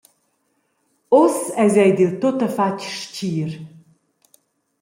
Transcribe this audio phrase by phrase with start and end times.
[1.21, 3.51] Uss eis ei dil tuttafatg stgir.